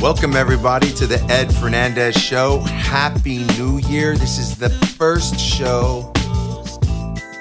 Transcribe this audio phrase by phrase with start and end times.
[0.00, 2.60] Welcome, everybody, to the Ed Fernandez Show.
[2.60, 4.16] Happy New Year.
[4.16, 6.12] This is the first show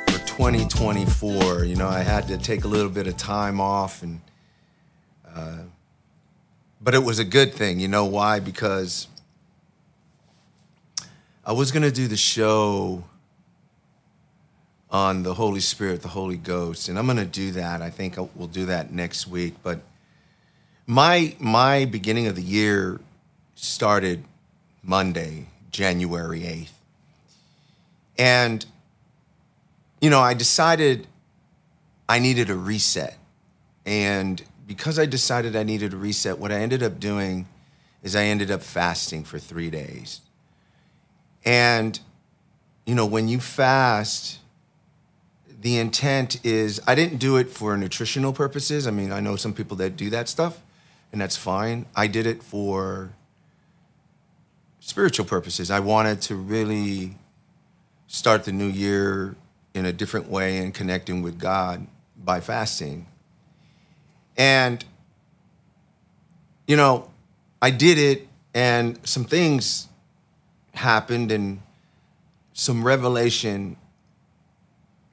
[0.07, 1.65] for 2024.
[1.65, 4.21] You know, I had to take a little bit of time off, and
[5.35, 5.59] uh,
[6.81, 7.79] but it was a good thing.
[7.79, 8.39] You know why?
[8.39, 9.07] Because
[11.45, 13.03] I was going to do the show
[14.89, 17.83] on the Holy Spirit, the Holy Ghost, and I'm going to do that.
[17.83, 19.79] I think we'll do that next week, but
[20.87, 22.99] my my beginning of the year
[23.55, 24.23] started
[24.81, 26.69] Monday, January 8th.
[28.17, 28.65] And
[29.99, 31.07] you know, I decided
[32.07, 33.17] I needed a reset.
[33.85, 37.47] And because I decided I needed a reset, what I ended up doing
[38.01, 40.21] is I ended up fasting for 3 days.
[41.43, 41.99] And
[42.85, 44.39] you know, when you fast,
[45.59, 48.87] the intent is I didn't do it for nutritional purposes.
[48.87, 50.61] I mean, I know some people that do that stuff
[51.11, 51.85] and that's fine.
[51.95, 53.13] I did it for
[54.79, 55.69] spiritual purposes.
[55.71, 57.17] I wanted to really
[58.07, 59.35] start the new year
[59.73, 61.85] in a different way and connecting with God
[62.17, 63.05] by fasting.
[64.37, 64.83] And,
[66.67, 67.09] you know,
[67.61, 69.87] I did it, and some things
[70.73, 71.61] happened, and
[72.53, 73.77] some revelation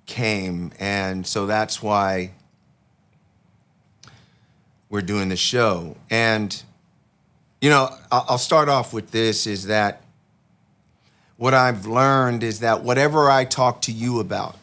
[0.06, 0.72] came.
[0.78, 2.32] And so that's why
[4.94, 5.96] we're doing the show.
[6.08, 6.62] And,
[7.60, 10.02] you know, I'll start off with this is that
[11.36, 14.56] what I've learned is that whatever I talk to you about,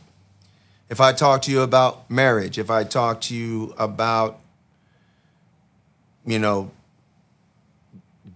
[0.90, 4.40] if I talk to you about marriage, if I talk to you about,
[6.26, 6.72] you know,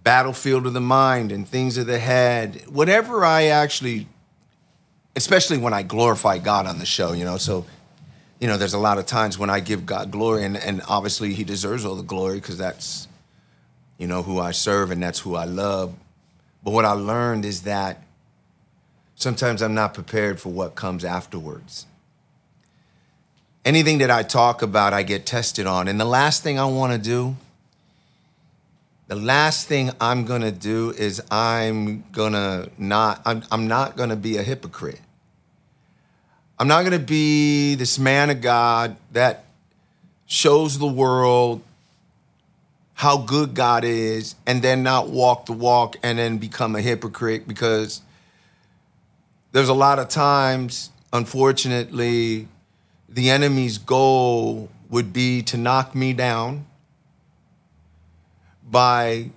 [0.04, 4.06] battlefield of the mind and things of the head, whatever I actually,
[5.16, 7.64] especially when I glorify God on the show, you know, so
[8.40, 11.32] you know, there's a lot of times when I give God glory, and, and obviously
[11.32, 13.08] He deserves all the glory because that's,
[13.98, 15.94] you know, who I serve and that's who I love.
[16.62, 18.02] But what I learned is that
[19.14, 21.86] sometimes I'm not prepared for what comes afterwards.
[23.64, 25.88] Anything that I talk about, I get tested on.
[25.88, 27.36] And the last thing I want to do,
[29.08, 33.96] the last thing I'm going to do is I'm going to not, I'm, I'm not
[33.96, 35.00] going to be a hypocrite.
[36.58, 39.44] I'm not going to be this man of God that
[40.26, 41.62] shows the world
[42.94, 47.46] how good God is and then not walk the walk and then become a hypocrite
[47.46, 48.00] because
[49.52, 52.48] there's a lot of times, unfortunately,
[53.06, 56.64] the enemy's goal would be to knock me down
[58.66, 59.30] by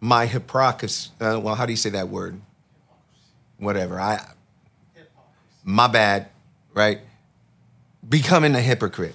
[0.00, 1.10] my hypocrisy.
[1.18, 2.38] Uh, well, how do you say that word?
[3.56, 3.98] Whatever.
[3.98, 4.20] I
[5.66, 6.28] my bad,
[6.72, 7.00] right?
[8.08, 9.14] Becoming a hypocrite.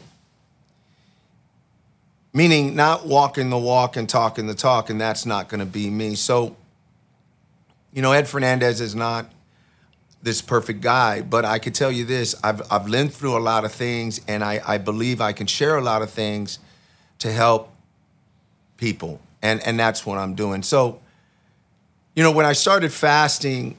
[2.33, 5.89] Meaning not walking the walk and talking the talk, and that's not going to be
[5.89, 6.15] me.
[6.15, 6.55] So,
[7.93, 9.31] you know, Ed Fernandez is not
[10.21, 13.65] this perfect guy, but I could tell you this I've, I've lived through a lot
[13.65, 16.59] of things, and I, I believe I can share a lot of things
[17.19, 17.73] to help
[18.77, 19.21] people.
[19.41, 20.63] And, and that's what I'm doing.
[20.63, 20.99] So,
[22.15, 23.77] you know, when I started fasting,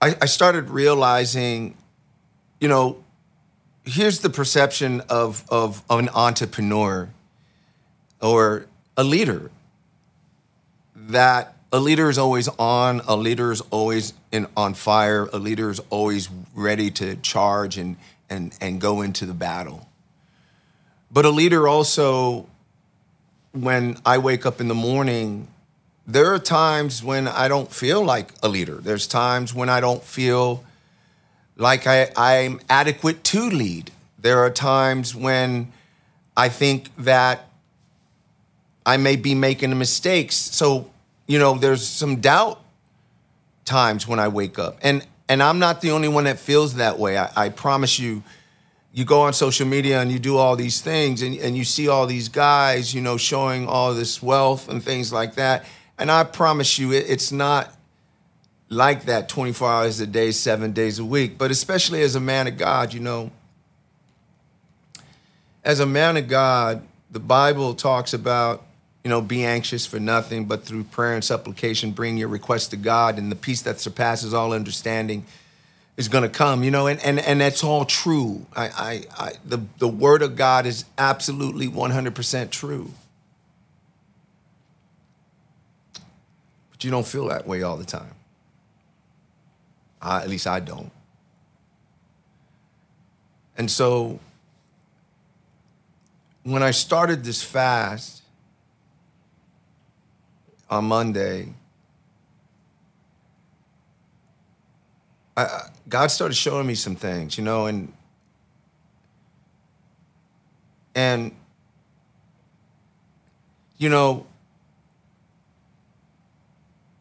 [0.00, 1.76] I, I started realizing,
[2.60, 3.02] you know,
[3.84, 7.08] here's the perception of, of, of an entrepreneur
[8.22, 8.66] or
[8.96, 9.50] a leader
[10.94, 15.70] that a leader is always on, a leader is always in, on fire, a leader
[15.70, 17.96] is always ready to charge and,
[18.30, 19.88] and, and go into the battle.
[21.10, 22.46] But a leader also,
[23.52, 25.48] when I wake up in the morning,
[26.08, 28.76] there are times when I don't feel like a leader.
[28.76, 30.64] There's times when I don't feel
[31.58, 33.90] like I, I'm adequate to lead.
[34.18, 35.70] There are times when
[36.34, 37.50] I think that
[38.86, 40.34] I may be making mistakes.
[40.34, 40.90] So,
[41.26, 42.58] you know, there's some doubt
[43.66, 44.78] times when I wake up.
[44.80, 47.18] And and I'm not the only one that feels that way.
[47.18, 48.22] I, I promise you,
[48.94, 51.86] you go on social media and you do all these things and, and you see
[51.86, 55.66] all these guys, you know, showing all this wealth and things like that.
[55.98, 57.74] And I promise you, it's not
[58.68, 61.38] like that 24 hours a day, seven days a week.
[61.38, 63.30] But especially as a man of God, you know,
[65.64, 68.64] as a man of God, the Bible talks about,
[69.02, 72.76] you know, be anxious for nothing, but through prayer and supplication, bring your request to
[72.76, 75.24] God, and the peace that surpasses all understanding
[75.96, 78.46] is going to come, you know, and, and, and that's all true.
[78.54, 82.92] I, I, I, the, the word of God is absolutely 100% true.
[86.78, 88.14] But you don't feel that way all the time.
[90.00, 90.92] I, at least I don't.
[93.56, 94.20] And so
[96.44, 98.22] when I started this fast,
[100.70, 101.48] on Monday,
[105.36, 107.92] I, God started showing me some things, you know, and
[110.94, 111.32] and
[113.78, 114.26] you know,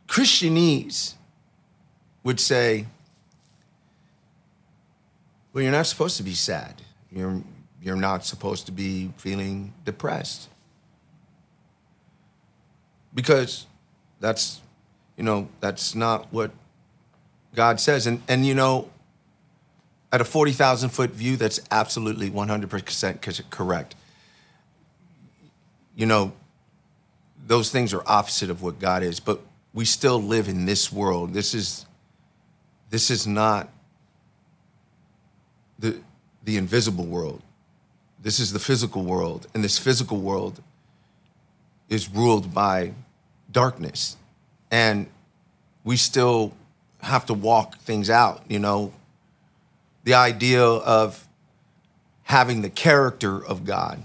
[0.07, 1.13] Christianese
[2.23, 2.85] would say,
[5.53, 6.81] well, you're not supposed to be sad.
[7.11, 7.41] You're,
[7.81, 10.49] you're not supposed to be feeling depressed.
[13.13, 13.65] Because
[14.19, 14.61] that's,
[15.17, 16.51] you know, that's not what
[17.55, 18.07] God says.
[18.07, 18.89] And, and you know,
[20.11, 23.95] at a 40,000 foot view, that's absolutely 100% correct.
[25.95, 26.33] You know,
[27.45, 29.41] those things are opposite of what God is, but
[29.73, 31.33] we still live in this world.
[31.33, 31.85] This is,
[32.89, 33.69] this is not
[35.79, 35.99] the,
[36.43, 37.41] the invisible world.
[38.21, 39.47] This is the physical world.
[39.53, 40.61] And this physical world
[41.89, 42.93] is ruled by
[43.51, 44.17] darkness.
[44.71, 45.07] And
[45.83, 46.53] we still
[47.01, 48.91] have to walk things out, you know.
[50.03, 51.27] The idea of
[52.23, 54.03] having the character of God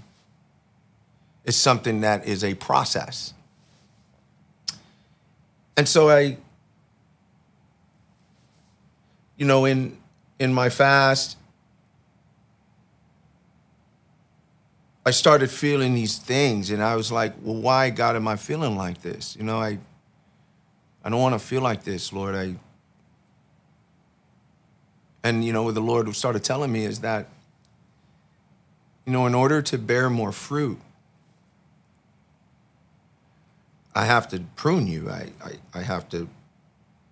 [1.43, 3.33] is something that is a process.
[5.75, 6.37] And so I,
[9.37, 9.97] you know, in
[10.39, 11.37] in my fast,
[15.05, 18.77] I started feeling these things, and I was like, "Well, why, God, am I feeling
[18.77, 19.35] like this?
[19.35, 19.79] You know, I,
[21.03, 22.35] I don't want to feel like this, Lord.
[22.35, 22.55] I."
[25.23, 27.27] And you know, what the Lord started telling me is that,
[29.05, 30.79] you know, in order to bear more fruit,
[33.95, 35.09] I have to prune you.
[35.09, 36.27] I, I, I have to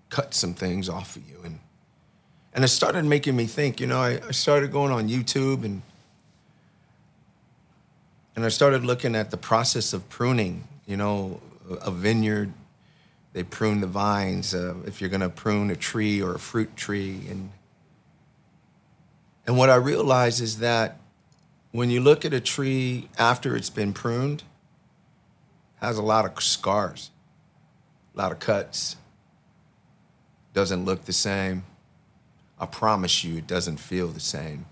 [0.10, 1.60] cut some things off of you, and
[2.54, 3.80] and it started making me think.
[3.80, 5.82] You know, I, I started going on YouTube and
[8.36, 10.68] and I started looking at the process of pruning.
[10.86, 11.42] You know,
[11.82, 12.52] a vineyard,
[13.34, 14.54] they prune the vines.
[14.54, 17.52] Uh, if you're going to prune a tree or a fruit tree, and
[19.46, 20.98] and what I realized is that
[21.72, 24.44] when you look at a tree after it's been pruned,
[25.82, 27.10] has a lot of scars,
[28.14, 28.96] a lot of cuts.
[30.54, 31.64] Doesn't look the same.
[32.60, 34.66] I promise you, it doesn't feel the same.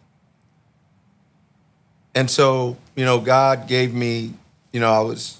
[2.13, 4.33] And so, you know, God gave me,
[4.71, 5.39] you know, I was,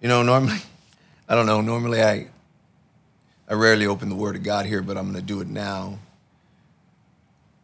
[0.00, 0.58] you know, normally,
[1.28, 2.28] I don't know, normally I,
[3.48, 5.98] I rarely open the Word of God here, but I'm going to do it now.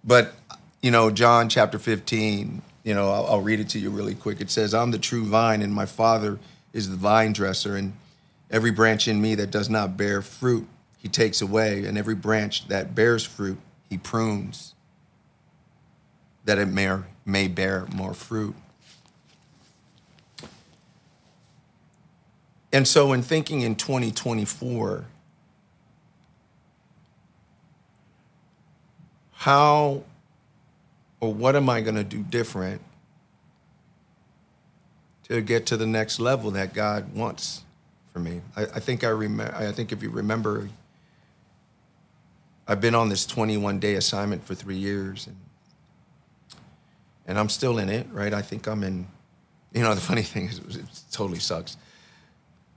[0.03, 0.35] But,
[0.81, 4.41] you know, John chapter 15, you know, I'll, I'll read it to you really quick.
[4.41, 6.39] It says, I'm the true vine, and my Father
[6.73, 7.93] is the vine dresser, and
[8.51, 10.67] every branch in me that does not bear fruit,
[10.99, 13.59] he takes away, and every branch that bears fruit,
[13.89, 14.75] he prunes,
[16.45, 18.55] that it may may bear more fruit.
[22.73, 25.05] And so, in thinking in 2024,
[29.33, 30.03] how
[31.21, 32.81] or what am I going to do different
[35.33, 37.65] to get to the next level that God wants
[38.13, 38.41] for me?
[38.57, 39.55] I, I think I remember.
[39.55, 40.69] I think if you remember,
[42.69, 45.37] I've been on this 21 day assignment for three years, and
[47.27, 48.33] and I'm still in it, right?
[48.33, 49.07] I think I'm in.
[49.73, 51.77] You know, the funny thing is, it totally sucks.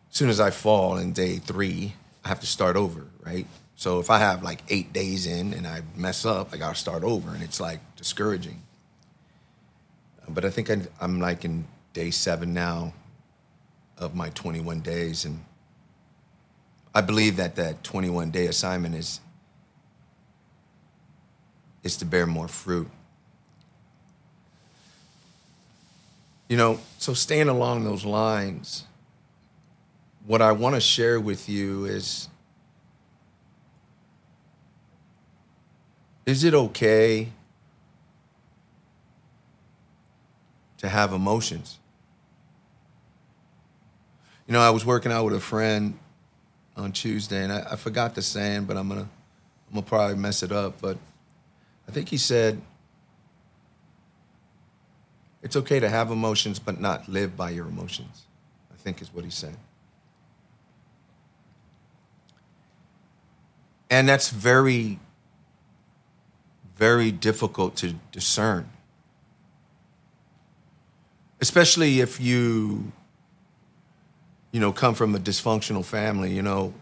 [0.10, 1.94] As soon as I fall in day three,
[2.24, 3.48] I have to start over, right?
[3.76, 7.04] So if I have like eight days in and I mess up, I gotta start
[7.04, 8.62] over, and it's like discouraging.
[10.30, 10.72] But I think
[11.02, 12.94] I'm like in day seven now
[13.98, 15.40] of my 21 days, and
[16.94, 19.22] I believe that that 21 day assignment is
[21.84, 22.90] is to bear more fruit.
[26.50, 28.84] You know, so staying along those lines,
[30.28, 32.28] what I want to share with you is
[36.26, 37.30] is it okay
[40.80, 41.80] to have emotions?
[44.48, 45.98] You know, I was working out with a friend
[46.78, 50.44] on Tuesday, and I, I forgot the saying, but I'm gonna I'm gonna probably mess
[50.44, 50.82] it up.
[50.82, 50.98] But
[51.88, 52.62] I think he said,
[55.42, 58.26] it's okay to have emotions, but not live by your emotions,
[58.74, 59.56] I think is what he said.
[63.90, 65.00] And that's very,
[66.76, 68.70] very difficult to discern.
[71.40, 72.92] Especially if you,
[74.56, 76.74] you know, come from a dysfunctional family, you know.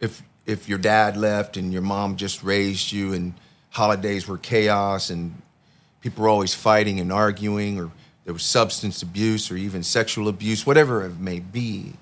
[0.00, 3.34] If if your dad left and your mom just raised you and
[3.68, 5.34] holidays were chaos and
[6.00, 7.90] people were always fighting and arguing, or
[8.24, 11.92] there was substance abuse or even sexual abuse, whatever it may be,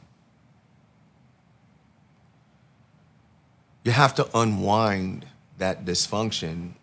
[3.83, 6.75] you have to unwind that dysfunction.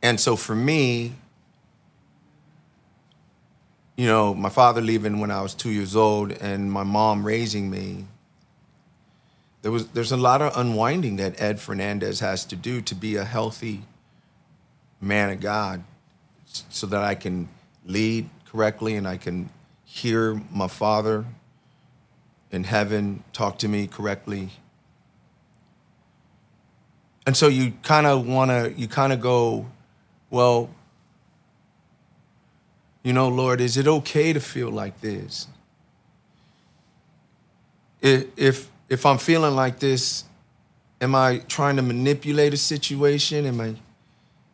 [0.00, 1.12] And so for me,
[3.96, 7.70] you know, my father leaving when I was two years old and my mom raising
[7.70, 8.06] me,
[9.62, 13.16] there was there's a lot of unwinding that Ed Fernandez has to do to be
[13.16, 13.82] a healthy
[15.00, 15.82] man of God
[16.46, 17.48] so that I can
[17.86, 19.50] lead correctly and I can
[19.84, 21.24] hear my father
[22.50, 24.50] in heaven talk to me correctly.
[27.26, 29.66] And so you kind of want to you kind of go,
[30.30, 30.70] well,
[33.02, 35.48] you know, Lord, is it okay to feel like this?
[38.00, 40.24] If if I'm feeling like this,
[41.00, 43.46] am I trying to manipulate a situation?
[43.46, 43.74] Am I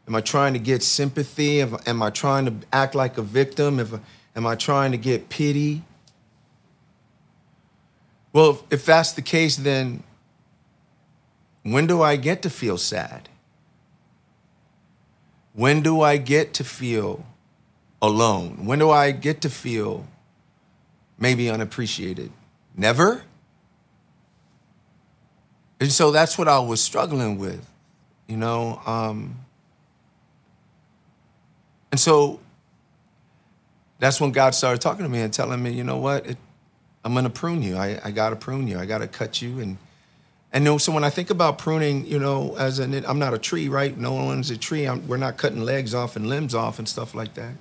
[0.07, 1.61] am I trying to get sympathy?
[1.61, 3.81] Am I trying to act like a victim?
[3.81, 3.93] If,
[4.37, 5.83] am I trying to get pity?
[8.33, 10.03] Well, if that's the case, then
[11.63, 13.29] when do I get to feel sad?
[15.53, 17.27] When do I get to feel
[18.01, 18.67] alone?
[18.67, 20.07] When do I get to feel
[21.19, 22.31] maybe unappreciated?
[22.77, 23.23] Never?
[25.81, 27.69] And so that's what I was struggling with,
[28.27, 28.81] you know.
[28.87, 29.37] Um,
[31.91, 32.41] and so
[33.99, 36.37] that's when God started talking to me and telling me, you know what, it,
[37.05, 37.77] I'm to prune you.
[37.77, 38.79] I, I got to prune you.
[38.79, 39.61] I got to cut you.
[39.61, 39.79] And
[40.53, 43.39] and know, so when I think about pruning, you know, as an I'm not a
[43.39, 43.97] tree, right?
[43.97, 44.87] No one's a tree.
[44.87, 47.53] I'm, we're not cutting legs off and limbs off and stuff like that.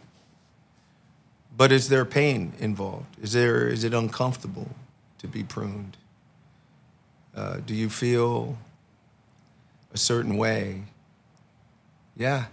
[1.57, 3.17] But is there pain involved?
[3.19, 4.69] Is there is it uncomfortable
[5.17, 5.97] to be pruned?
[7.35, 8.57] Uh, do you feel
[9.91, 10.83] a certain way?
[12.15, 12.45] Yeah,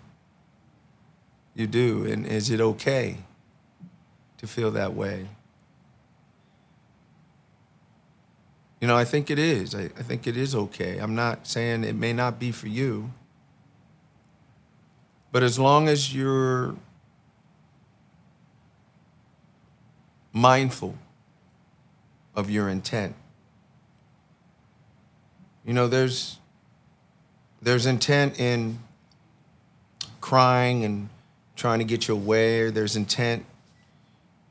[1.54, 2.06] you do.
[2.06, 3.18] And is it okay
[4.38, 5.28] to feel that way?
[8.80, 9.74] You know, I think it is.
[9.74, 10.98] I, I think it is okay.
[10.98, 13.10] I'm not saying it may not be for you.
[15.30, 16.76] But as long as you're
[20.34, 20.94] mindful
[22.34, 23.14] of your intent,
[25.64, 26.38] you know, there's
[27.62, 28.78] there's intent in
[30.20, 31.08] crying and
[31.56, 32.68] trying to get your way.
[32.68, 33.46] There's intent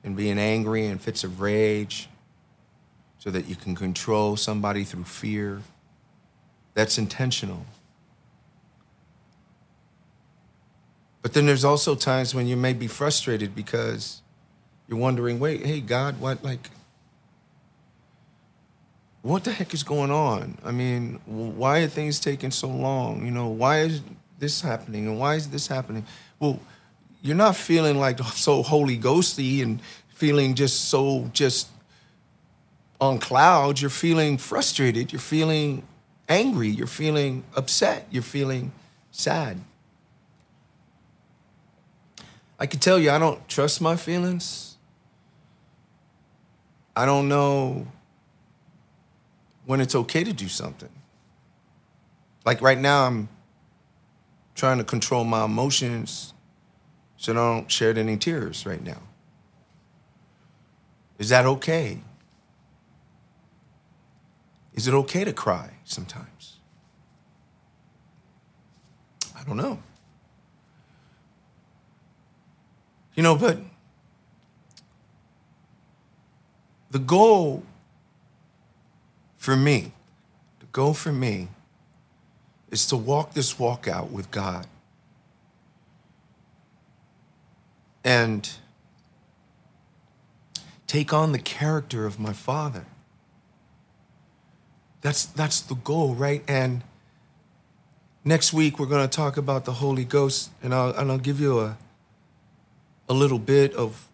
[0.03, 2.09] in being angry and fits of rage
[3.19, 5.61] so that you can control somebody through fear.
[6.73, 7.67] That's intentional.
[11.21, 14.22] But then there's also times when you may be frustrated because
[14.87, 16.69] you're wondering, wait, hey, God, what, like,
[19.21, 20.57] what the heck is going on?
[20.63, 23.25] I mean, why are things taking so long?
[23.25, 24.01] You know, why is
[24.37, 26.05] this happening and why is this happening?
[26.39, 26.59] Well,
[27.21, 31.69] you're not feeling like so holy ghosty and feeling just so just
[32.99, 33.81] on clouds.
[33.81, 35.11] You're feeling frustrated.
[35.11, 35.83] You're feeling
[36.27, 36.67] angry.
[36.67, 38.07] You're feeling upset.
[38.11, 38.71] You're feeling
[39.11, 39.57] sad.
[42.59, 44.72] I can tell you, I don't trust my feelings.
[46.95, 47.87] I don't know
[49.65, 50.89] when it's okay to do something.
[52.45, 53.29] Like right now, I'm
[54.55, 56.33] trying to control my emotions
[57.17, 59.01] so I don't shed any tears right now.
[61.17, 62.01] Is that okay?
[64.73, 66.59] Is it okay to cry sometimes?
[69.37, 69.79] I don't know.
[73.15, 73.59] You know, but
[76.93, 77.63] the goal
[79.37, 79.91] for me,
[80.59, 81.47] the goal for me
[82.69, 84.67] is to walk this walk out with God.
[88.03, 88.47] And
[90.85, 92.85] take on the character of my father.
[95.01, 96.43] That's that's the goal, right?
[96.47, 96.83] And
[98.23, 101.39] next week we're going to talk about the Holy Ghost and I'll and I'll give
[101.39, 101.75] you a
[103.09, 104.07] a little bit of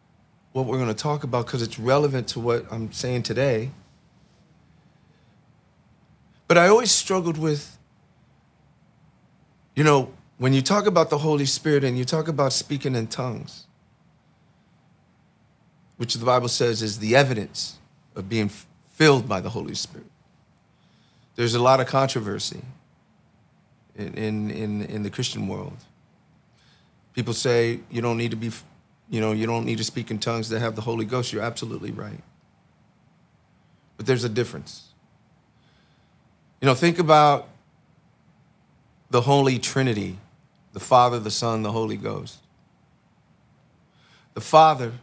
[0.52, 3.72] what we're going to talk about because it's relevant to what I'm saying today.
[6.48, 7.78] But I always struggled with,
[9.76, 13.08] you know, when you talk about the Holy Spirit and you talk about speaking in
[13.08, 13.68] tongues,
[15.98, 17.78] which the Bible says is the evidence
[18.16, 18.50] of being
[18.94, 20.08] filled by the Holy Spirit.
[21.36, 22.62] There's a lot of controversy
[23.96, 25.78] in, in, in, in the Christian world.
[27.14, 28.50] People say you don't need to be,
[29.10, 31.34] you know, you don't need to speak in tongues to have the Holy Ghost.
[31.34, 32.22] You're absolutely right.
[33.98, 34.90] But there's a difference.
[36.62, 37.48] You know, think about
[39.10, 40.18] the Holy Trinity
[40.74, 42.38] the Father, the Son, the Holy Ghost.
[44.34, 44.94] The Father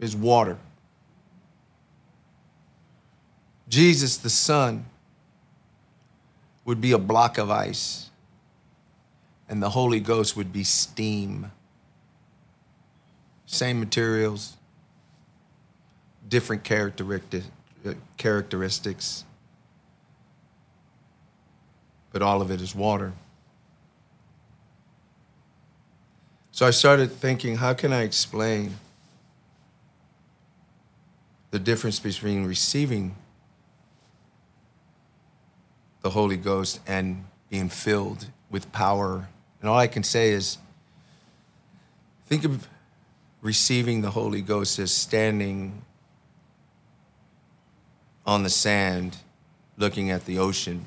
[0.00, 0.58] is water.
[3.68, 4.86] Jesus, the Son,
[6.64, 8.10] would be a block of ice,
[9.48, 11.52] and the Holy Ghost would be steam.
[13.54, 14.56] Same materials,
[16.28, 19.24] different characteristics,
[22.10, 23.12] but all of it is water.
[26.50, 28.74] So I started thinking, how can I explain
[31.52, 33.14] the difference between receiving
[36.02, 39.28] the Holy Ghost and being filled with power?
[39.60, 40.58] And all I can say is,
[42.26, 42.66] think of
[43.44, 45.82] receiving the Holy Ghost is standing
[48.26, 49.18] on the sand
[49.78, 50.86] looking at the ocean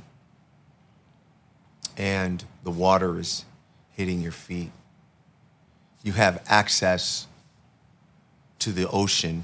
[1.95, 3.45] and the water is
[3.95, 4.71] hitting your feet
[6.07, 7.27] you have access
[8.59, 9.43] to the ocean.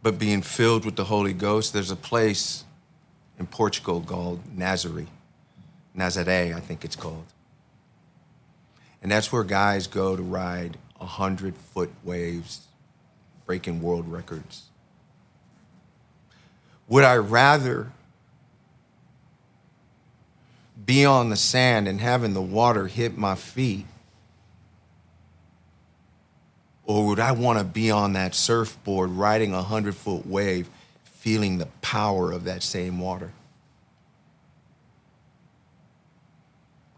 [0.00, 2.62] But being filled with the Holy Ghost, there's a place
[3.36, 5.06] in Portugal called Nazaré.
[5.96, 7.31] Nazaré, I think it's called.
[9.02, 12.66] And that's where guys go to ride 100 foot waves,
[13.44, 14.64] breaking world records.
[16.88, 17.90] Would I rather
[20.84, 23.86] be on the sand and having the water hit my feet?
[26.84, 30.68] Or would I want to be on that surfboard riding a hundred foot wave,
[31.04, 33.32] feeling the power of that same water?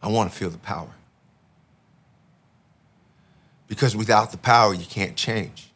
[0.02, 0.90] I want to feel the power.
[3.74, 5.70] Because without the power, you can't change.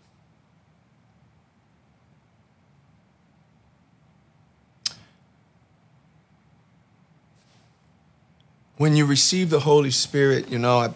[8.76, 10.94] when you receive the Holy Spirit, you know,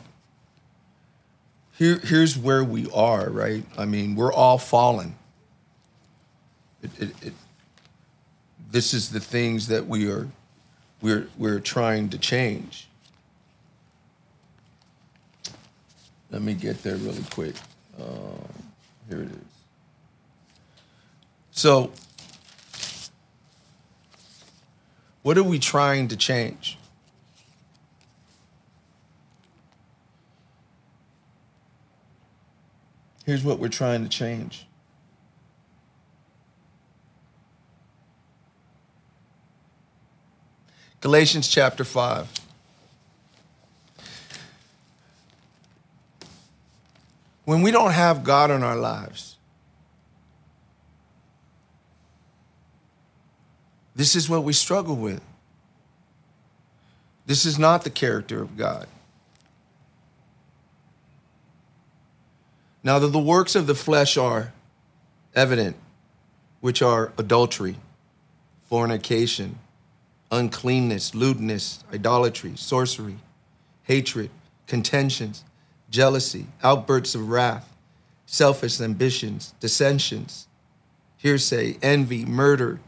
[1.73, 3.65] here, here's where we are, right?
[3.77, 5.17] I mean, we're all fallen.
[6.81, 7.33] It, it, it,
[8.71, 10.29] this is the things that we are
[11.01, 12.87] we're, we're trying to change.
[16.33, 17.55] Let me get there really quick.
[18.01, 18.49] Um,
[19.09, 19.37] here it is.
[21.51, 21.93] So,
[25.21, 26.79] what are we trying to change?
[33.27, 34.67] Here's what we're trying to change.
[41.03, 42.42] Galatians chapter 5.
[47.45, 49.37] When we don't have God in our lives,
[53.97, 55.21] this is what we struggle with.
[57.27, 58.87] This is not the character of God.
[62.85, 64.53] Now, the works of the flesh are
[65.35, 65.77] evident,
[66.61, 67.77] which are adultery,
[68.69, 69.59] fornication,
[70.33, 73.19] uncleanness, lewdness, idolatry, sorcery,
[73.85, 74.31] hatred,
[74.67, 75.45] contentions,
[75.93, 77.73] jealousy, outbursts of wrath,
[78.27, 80.49] selfish ambitions, dissensions,
[81.19, 82.81] hearsay, envy, murder,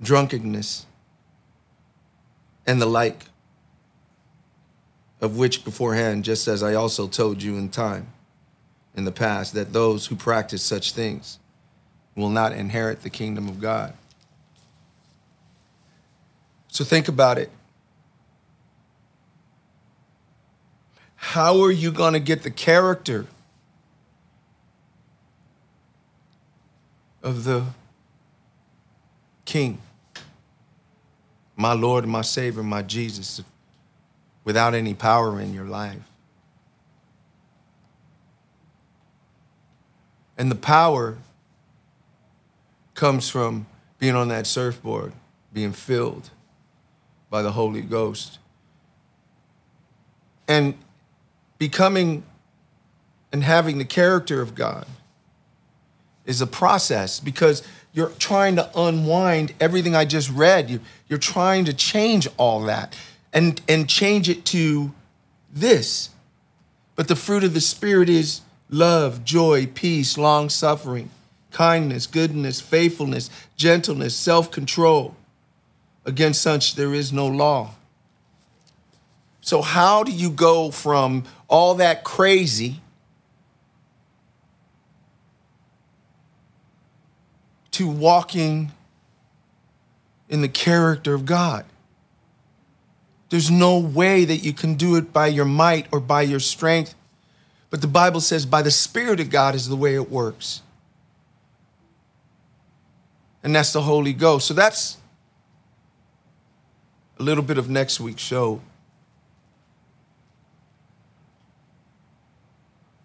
[0.00, 0.86] drunkenness,
[2.66, 3.26] and the like,
[5.20, 8.06] of which beforehand, just as I also told you in time
[8.94, 11.38] in the past that those who practice such things
[12.14, 13.92] will not inherit the kingdom of God.
[16.68, 17.50] So think about it.
[21.24, 23.26] How are you going to get the character
[27.22, 27.64] of the
[29.44, 29.78] King,
[31.56, 33.42] my Lord, my Savior, my Jesus,
[34.44, 36.02] without any power in your life?
[40.36, 41.16] And the power
[42.94, 43.66] comes from
[43.98, 45.14] being on that surfboard,
[45.52, 46.30] being filled
[47.28, 48.38] by the Holy Ghost.
[50.46, 50.74] And
[51.58, 52.22] becoming
[53.32, 54.86] and having the character of God
[56.24, 57.62] is a process because
[57.92, 60.70] you're trying to unwind everything I just read.
[60.70, 62.96] You, you're trying to change all that
[63.32, 64.92] and, and change it to
[65.52, 66.10] this.
[66.96, 68.40] But the fruit of the Spirit is
[68.70, 71.10] love, joy, peace, long suffering,
[71.50, 75.16] kindness, goodness, faithfulness, gentleness, self control.
[76.06, 77.74] Against such there is no law.
[79.40, 82.80] So, how do you go from all that crazy
[87.70, 88.72] to walking
[90.28, 91.64] in the character of God?
[93.30, 96.96] There's no way that you can do it by your might or by your strength.
[97.70, 100.60] But the Bible says, by the Spirit of God is the way it works.
[103.44, 104.48] And that's the Holy Ghost.
[104.48, 104.96] So that's
[107.20, 108.60] a little bit of next week's show.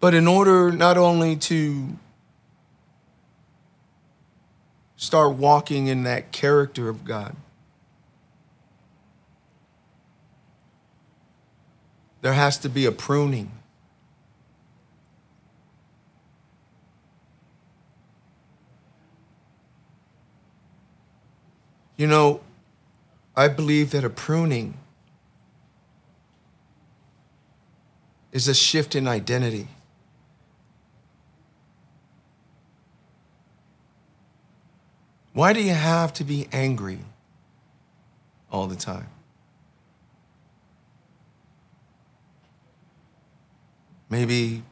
[0.00, 1.98] But in order not only to
[4.96, 7.36] start walking in that character of God,
[12.22, 13.50] there has to be a pruning.
[21.96, 22.40] You know,
[23.36, 24.78] I believe that a pruning
[28.32, 29.68] is a shift in identity.
[35.32, 36.98] Why do you have to be angry
[38.50, 39.08] all the time?
[44.08, 44.64] Maybe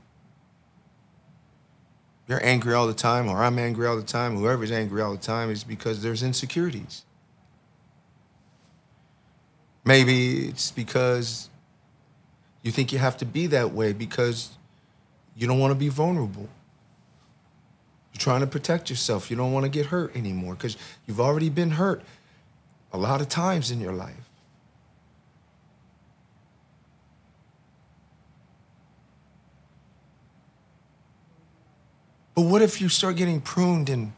[2.27, 5.19] you're angry all the time, or I'm angry all the time, whoever's angry all the
[5.19, 7.05] time is because there's insecurities.
[9.85, 11.49] Maybe it's because
[12.63, 14.51] you think you have to be that way because
[15.37, 16.49] you don't want to be vulnerable.
[18.19, 19.31] Trying to protect yourself.
[19.31, 20.77] You don't want to get hurt anymore because
[21.07, 22.03] you've already been hurt
[22.93, 24.29] a lot of times in your life.
[32.35, 34.13] But what if you start getting pruned and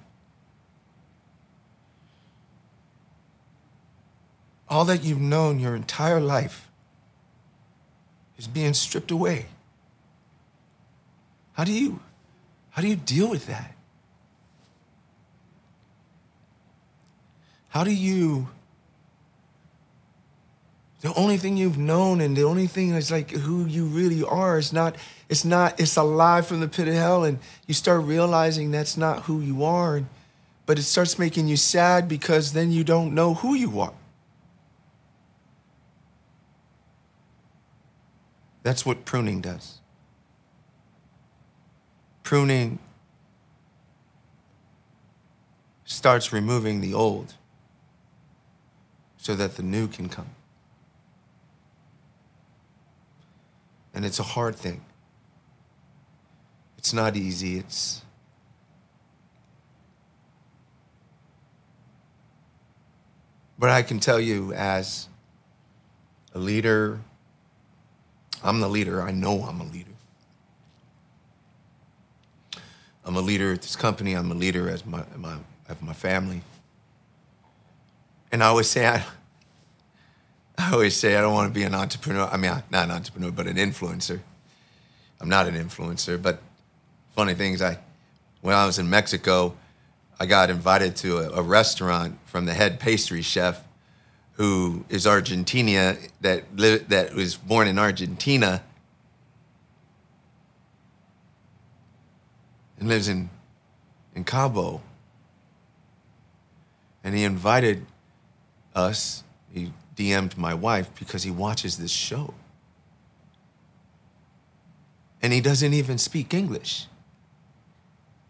[4.69, 6.69] all that you've known your entire life
[8.39, 9.47] is being stripped away?
[11.53, 12.01] How do you
[12.71, 13.75] how do you deal with that?
[17.71, 18.49] How do you
[21.01, 24.59] the only thing you've known and the only thing that's like who you really are
[24.59, 24.97] is not
[25.31, 27.25] it's not it's a lie from the pit of hell.
[27.25, 30.03] And you start realizing that's not who you are.
[30.67, 33.95] But it starts making you sad because then you don't know who you are.
[38.63, 39.79] That's what pruning does.
[42.23, 42.79] Pruning
[45.85, 47.35] starts removing the old
[49.21, 50.31] so that the new can come
[53.95, 54.81] And it's a hard thing.
[56.79, 57.59] It's not easy.
[57.59, 58.03] It's
[63.59, 65.07] But I can tell you as
[66.35, 66.99] a leader,
[68.43, 69.03] I'm the leader.
[69.03, 69.91] I know I'm a leader.
[73.05, 74.15] I'm a leader at this company.
[74.15, 75.37] I'm a leader as my, my,
[75.69, 76.41] as my family.
[78.33, 79.05] And I always say, I,
[80.57, 82.29] I always say I don't want to be an entrepreneur.
[82.31, 84.21] I mean, not an entrepreneur, but an influencer.
[85.21, 86.41] I'm not an influencer, but
[87.15, 87.61] funny things.
[87.61, 87.79] I,
[88.41, 89.57] when I was in Mexico,
[90.19, 93.63] I got invited to a, a restaurant from the head pastry chef,
[94.33, 98.63] who is Argentina that li- that was born in Argentina
[102.79, 103.29] and lives in
[104.15, 104.81] in Cabo.
[107.03, 107.87] And he invited
[108.75, 109.25] us.
[109.53, 112.35] He DM'd my wife because he watches this show.
[115.23, 116.87] And he doesn't even speak English.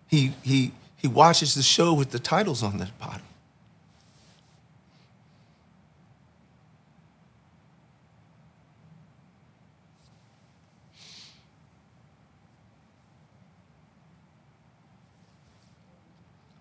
[0.08, 3.22] He, he, he watches the show with the titles on the bottom.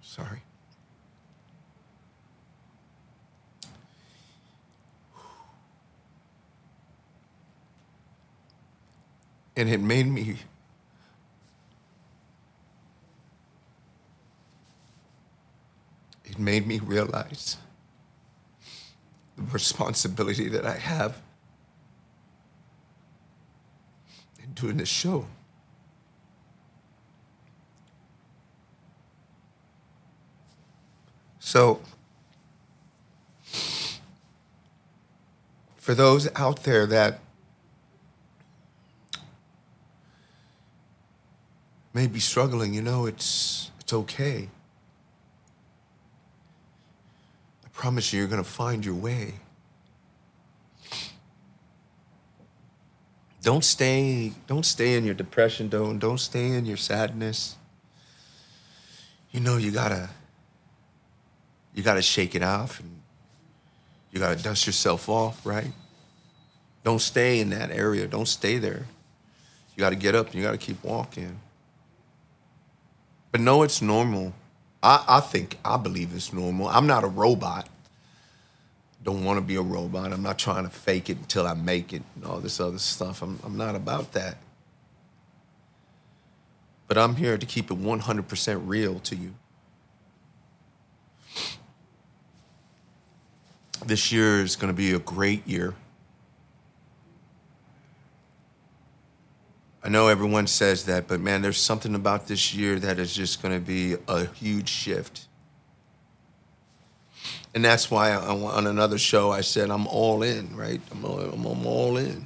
[0.02, 0.42] Sorry.
[9.60, 10.38] And it made me
[16.24, 17.58] it made me realize
[19.36, 21.22] the responsibility that I have
[24.42, 25.26] in doing this show.
[31.40, 31.82] So,
[35.76, 37.20] for those out there that
[42.00, 44.48] may be struggling, you know, it's, it's okay.
[47.66, 49.34] I promise you, you're going to find your way.
[53.42, 57.58] Don't stay, don't stay in your depression, don't, don't stay in your sadness.
[59.32, 60.10] You know, you gotta,
[61.76, 63.02] you gotta shake it off and
[64.10, 65.74] you gotta dust yourself off, right?
[66.86, 68.08] Don't stay in that area.
[68.08, 68.86] Don't stay there.
[69.76, 71.42] You got to get up and you got to keep walking.
[73.32, 74.34] But no, it's normal.
[74.82, 76.68] I, I think, I believe it's normal.
[76.68, 77.68] I'm not a robot.
[79.04, 80.12] Don't want to be a robot.
[80.12, 83.22] I'm not trying to fake it until I make it and all this other stuff.
[83.22, 84.38] I'm, I'm not about that.
[86.88, 89.34] But I'm here to keep it 100% real to you.
[93.86, 95.76] This year is going to be a great year.
[99.84, 103.42] I know everyone says that, but man, there's something about this year that is just
[103.42, 105.28] going to be a huge shift.
[107.56, 110.82] And that's why I, on another show I said I'm all in, right?
[110.92, 112.26] I'm all, I'm, I'm all in.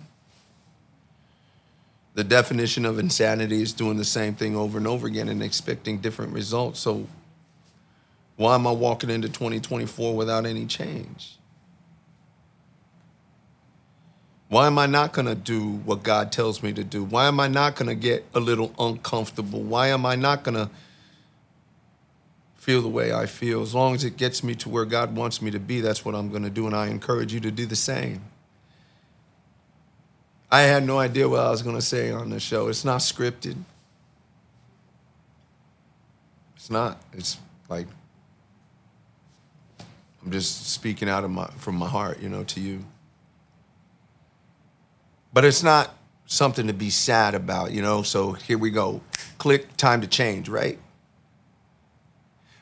[2.16, 6.00] The definition of insanity is doing the same thing over and over again and expecting
[6.00, 6.80] different results.
[6.80, 7.08] So
[8.36, 11.38] why am I walking into 2024 without any change?
[14.54, 17.04] Why am I not going to do what God tells me to do?
[17.04, 19.64] Why am I not going to get a little uncomfortable?
[19.64, 20.70] Why am I not going to
[22.54, 23.64] feel the way I feel?
[23.64, 26.14] As long as it gets me to where God wants me to be, that's what
[26.14, 26.68] I'm going to do.
[26.68, 28.22] And I encourage you to do the same.
[30.52, 32.68] I had no idea what I was going to say on the show.
[32.68, 33.56] It's not scripted.
[36.58, 37.02] It's not.
[37.12, 37.40] It's
[37.70, 37.88] like
[40.24, 42.86] I'm just speaking out of my from my heart, you know, to you.
[45.34, 48.04] But it's not something to be sad about, you know?
[48.04, 49.02] So here we go.
[49.38, 50.78] Click, time to change, right?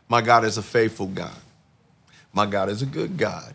[0.08, 1.38] My God is a faithful God.
[2.34, 3.54] My God is a good God.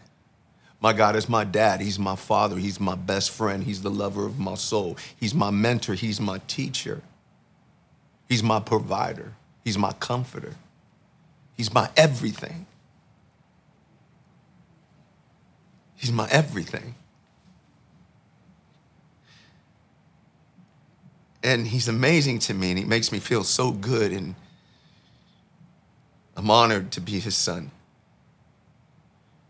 [0.80, 1.80] My God is my dad.
[1.80, 2.56] He's my father.
[2.56, 3.64] He's my best friend.
[3.64, 4.96] He's the lover of my soul.
[5.18, 5.94] He's my mentor.
[5.94, 7.02] He's my teacher.
[8.28, 9.32] He's my provider.
[9.64, 10.54] He's my comforter.
[11.56, 12.66] He's my everything.
[15.96, 16.94] He's my everything.
[21.46, 24.34] And he's amazing to me and he makes me feel so good and
[26.36, 27.70] I'm honored to be his son.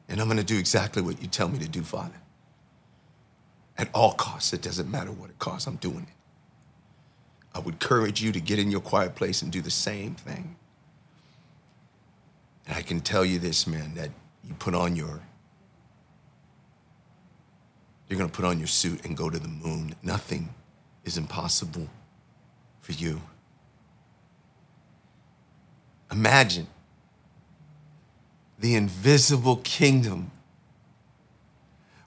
[0.07, 2.15] And I'm going to do exactly what you tell me to do, Father.
[3.79, 7.57] At all costs, it doesn't matter what it costs, I'm doing it.
[7.57, 10.55] I would encourage you to get in your quiet place and do the same thing.
[12.67, 14.11] And I can tell you this, man, that
[14.45, 15.23] you put on your
[18.09, 19.97] you're going to put on your suit and go to the moon.
[20.03, 20.55] Nothing
[21.07, 21.89] is impossible
[22.83, 23.23] for you.
[26.11, 26.67] Imagine
[28.59, 30.31] the invisible kingdom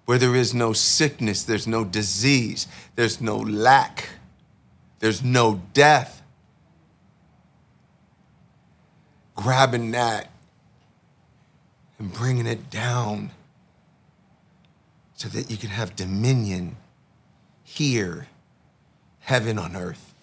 [0.06, 4.10] where there is no sickness, there's no disease, there's no lack,
[5.00, 6.22] there's no death.
[9.36, 10.30] Grabbing that
[12.00, 13.32] and bringing it down
[15.14, 16.76] so that you can have dominion
[17.64, 18.28] here
[19.30, 20.16] heaven on earth.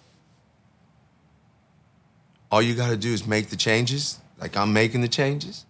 [2.51, 5.65] All you got to do is make the changes, like I'm making the changes,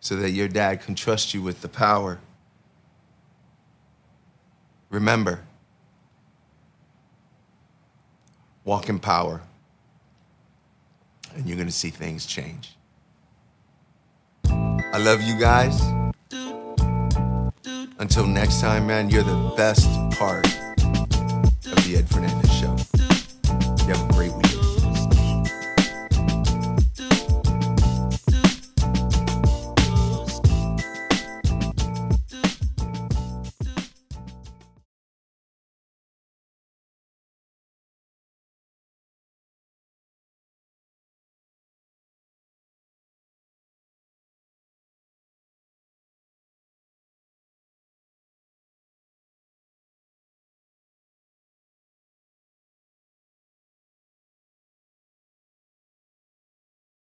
[0.00, 2.18] so that your dad can trust you with the power.
[4.90, 5.44] Remember,
[8.64, 9.40] walk in power,
[11.36, 12.74] and you're going to see things change.
[14.46, 15.80] I love you guys.
[18.00, 19.88] Until next time, man, you're the best
[20.18, 20.48] part
[21.90, 22.76] the Ed Fernandez Show.
[23.86, 24.19] You